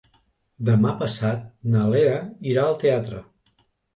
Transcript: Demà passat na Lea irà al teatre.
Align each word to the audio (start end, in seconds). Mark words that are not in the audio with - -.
Demà 0.69 0.93
passat 1.01 1.43
na 1.75 1.83
Lea 1.91 2.17
irà 2.53 2.65
al 2.71 2.79
teatre. 2.87 3.21